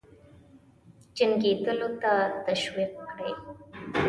جنګېدلو 1.15 1.89
ته 2.01 2.13
تشویق 2.45 2.93
کړي. 3.09 3.31